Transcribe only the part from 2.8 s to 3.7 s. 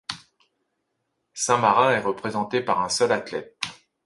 un seul athlète.